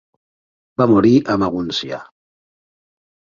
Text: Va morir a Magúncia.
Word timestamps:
Va 0.81 0.87
morir 0.91 1.11
a 1.33 1.35
Magúncia. 1.43 1.99